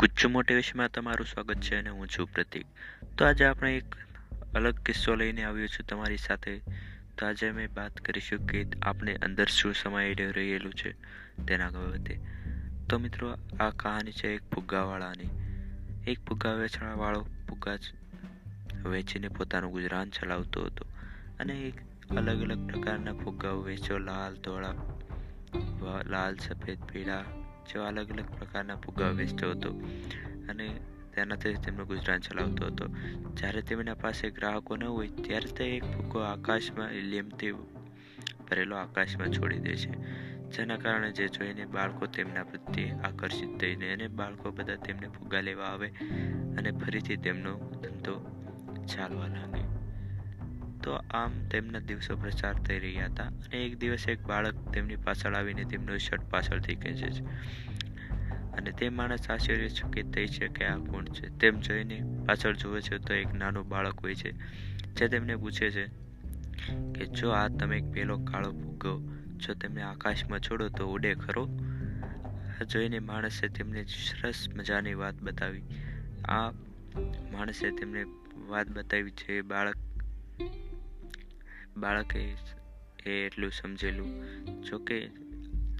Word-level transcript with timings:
ગુચ્છુ 0.00 0.28
મોટિવેશનમાં 0.28 0.88
તમારું 0.88 1.26
સ્વાગત 1.26 1.60
છે 1.60 1.76
અને 1.76 1.90
હું 1.90 2.06
છું 2.06 2.32
પ્રતિક. 2.32 2.66
તો 3.18 3.24
આજે 3.24 3.44
આપણે 3.44 3.76
એક 3.76 3.94
અલગ 4.54 4.74
કિસ્સો 4.74 5.14
લઈને 5.14 5.44
આવ્યો 5.44 5.66
છું 5.66 5.86
તમારી 5.86 6.16
સાથે. 6.16 6.58
તો 7.18 7.26
આજે 7.26 7.48
અમે 7.48 7.66
વાત 7.66 7.96
કરીશું 7.96 8.46
કે 8.46 8.66
આપણે 8.82 9.14
અંદર 9.14 9.46
શું 9.46 9.74
સમાઈ 9.74 10.14
રહેલું 10.14 10.72
છે 10.72 10.92
તેના 11.46 11.70
બાબતે. 11.70 12.20
તો 12.90 12.98
મિત્રો, 12.98 13.38
આ 13.60 13.70
કહાની 13.70 14.12
છે 14.12 14.28
એક 14.34 14.42
ફુગ્ગાવાળાની 14.54 15.30
એક 16.06 16.20
ફુગ્ગા 16.28 16.52
વેચવાવાળો 16.52 17.26
ફુગ્ગા 17.48 17.76
વેચીને 18.88 19.28
પોતાનું 19.28 19.72
ગુજરાન 19.72 20.10
ચલાવતો 20.10 20.64
હતો 20.64 20.86
અને 21.40 21.54
એક 21.54 21.80
અલગ 22.10 22.42
અલગ 22.42 22.66
પ્રકારના 22.66 23.12
ફુગ્ગાઓ 23.12 23.62
વેચો, 23.62 23.98
લાલ 23.98 24.34
ધોળા, 24.34 24.74
લાલ 26.06 26.36
સફેદ 26.36 26.78
પીળા 26.92 27.24
જેવા 27.72 27.86
અલગ 27.86 28.12
અલગ 28.12 28.26
પ્રકારના 28.38 28.76
ફુગ્ગા 28.76 29.08
વેચતો 29.08 29.50
હતો 29.50 29.70
અને 30.48 30.80
તેનાથી 31.14 31.54
તેમનું 31.54 31.86
ગુજરાન 31.86 32.20
ચલાવતો 32.20 32.66
હતો. 32.66 32.86
જ્યારે 33.36 33.62
તેમના 33.62 33.94
પાસે 33.94 34.30
ગ્રાહકો 34.30 34.76
ન 34.76 34.84
હોય, 34.84 35.08
ત્યારે 35.08 35.46
તે 35.56 35.64
એક 35.64 35.84
ફુગ્ગો 35.84 36.18
આકાશમાં 36.18 36.90
લેમથી 36.92 37.52
ભરેલો 38.50 38.76
આકાશમાં 38.76 39.30
છોડી 39.30 39.58
દે 39.58 39.76
છે. 39.76 39.92
જેના 40.50 40.76
કારણે 40.76 41.12
જે 41.12 41.28
જોઈને 41.28 41.64
બાળકો 41.64 42.06
તેમના 42.06 42.44
પ્રત્યે 42.44 42.90
આકર્ષિત 42.90 43.58
થઈને 43.58 43.92
અને 43.92 44.08
બાળકો 44.08 44.50
બધા 44.50 44.76
તેમને 44.76 45.08
ફુગ્ગા 45.08 45.40
લેવા 45.40 45.64
આવે 45.64 45.88
અને 46.58 46.70
ફરીથી 46.70 47.16
તેમનો 47.16 47.80
ધંધો 47.82 48.14
ચાલવા 48.86 49.26
લાગે. 49.26 49.67
તો 50.88 50.94
આમ 50.94 51.48
તેમના 51.48 51.78
દિવસો 51.78 52.16
પ્રચાર 52.16 52.54
થઈ 52.54 52.78
રહ્યા 52.78 53.06
હતા 53.06 53.24
અને 53.24 53.64
એક 53.64 53.78
દિવસ 53.78 54.08
એક 54.08 54.20
બાળક 54.20 54.54
તેમની 54.72 54.96
પાછળ 54.96 55.34
આવીને 55.34 55.64
તેમનો 55.64 55.96
શર્ટ 55.96 56.20
પાછળથી 56.30 56.74
ખેંચે 56.74 57.10
છે. 57.10 57.24
અને 58.52 58.70
તે 58.72 58.88
માણસ 58.88 59.30
આશ્ચર્યચકિત 59.30 60.12
થઈ 60.12 60.26
છે 60.26 60.48
કે 60.48 60.64
આ 60.64 60.76
કોણ 60.76 61.04
છે? 61.04 61.38
તેમ 61.38 61.60
જોઈને 61.60 62.02
પાછળ 62.26 62.56
જુએ 62.56 62.80
છે 62.80 62.98
તો 62.98 63.14
એક 63.14 63.34
નાનું 63.34 63.68
બાળક 63.68 64.00
હોય 64.00 64.14
છે, 64.14 64.32
જે 64.94 65.08
તેમને 65.08 65.36
પૂછે 65.36 65.70
છે 65.70 65.86
કે, 66.94 67.06
જો 67.06 67.30
આ 67.30 67.48
તમે 67.48 67.80
પેલો 67.80 68.18
કાળો 68.18 68.52
ભૂગો, 68.52 69.08
જો 69.36 69.54
તેમને 69.54 69.82
આકાશમાં 69.82 70.40
છોડો 70.40 70.68
તો 70.68 70.86
ઉડે 70.86 71.14
ખરો? 71.14 71.48
જોઈને 72.72 72.98
માણસે 72.98 73.48
તેમને 73.48 73.84
સરસ 73.84 74.46
મજાની 74.56 74.94
વાત 74.94 75.14
બતાવી. 75.14 75.62
આ 76.24 76.50
માણસે 77.32 77.70
તેમને 77.70 78.04
વાત 78.48 78.68
બતાવી 78.68 79.10
છે 79.10 79.40
બાળક 79.40 79.74
બાળકે 81.80 82.36
એ 83.06 83.10
એટલું 83.10 83.50
સમજેલું. 83.50 84.08
જોકે 84.62 85.06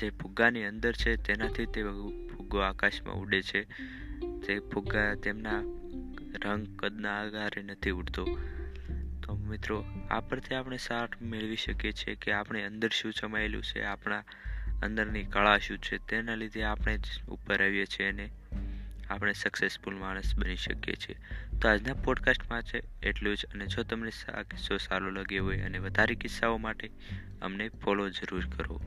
જે 0.00 0.10
ફુગ્ગાની 0.10 0.64
અંદર 0.64 0.92
છે 0.92 1.16
તેનાથી 1.16 1.66
તે 1.66 1.82
ફુગ્ગો 2.36 2.58
આકાશમાં 2.58 3.14
ઉડે 3.14 3.42
છે. 3.42 3.62
તે 4.46 4.58
ફુગ્ગા 4.58 5.14
તેમના 5.14 5.62
રંગ 6.44 6.80
કદના 6.80 7.20
આધારે 7.20 7.62
નથી 7.62 7.90
ઉડતો. 7.90 8.24
તો 9.22 9.34
મિત્રો, 9.34 9.84
આ 10.10 10.20
પરથી 10.20 10.54
આપણે 10.54 10.76
સાર 10.76 11.08
મેળવી 11.22 11.56
શકીએ 11.56 11.92
છીએ 11.92 12.14
કે 12.14 12.32
આપણે 12.32 12.62
અંદર 12.62 12.88
શું 12.88 13.12
સમાયેલું 13.12 13.62
છે, 13.62 13.82
આપણા 13.82 14.24
અંદરની 14.82 15.22
કળા 15.22 15.58
શું 15.58 15.78
છે, 15.78 15.98
તેના 15.98 16.34
લીધે 16.34 16.62
આપણે 16.62 16.98
ઉપર 17.28 17.62
આવીએ 17.62 17.84
છીએ 17.84 18.08
અને 18.08 18.30
આપણે 19.10 19.32
સક્સેસફુલ 19.32 19.94
માણસ 19.94 20.38
બની 20.38 20.56
શકીએ 20.56 20.94
છીએ. 20.94 21.16
તો 21.62 21.68
આજના 21.68 21.94
પોડકાસ્ટમાં 21.94 22.62
છે 22.62 22.82
એટલું 23.02 23.36
જ. 23.36 23.46
અને 23.54 23.66
જો 23.66 23.82
તમને 23.82 24.30
આ 24.32 24.42
કિસ્સો 24.42 24.76
સારો 24.76 25.10
લાગ્યો 25.10 25.44
હોય 25.44 25.60
અને 25.60 25.78
વધારે 25.78 26.14
કિસ્સાઓ 26.14 26.56
માટે 26.56 26.90
અમને 27.42 27.68
ફોલો 27.68 28.08
જરૂર 28.08 28.46
કરો. 28.56 28.80